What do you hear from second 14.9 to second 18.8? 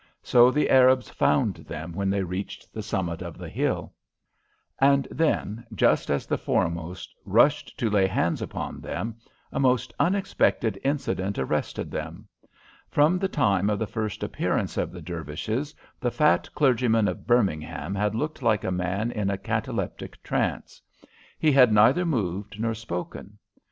the Dervishes the fat clergyman of Birmingham had looked like a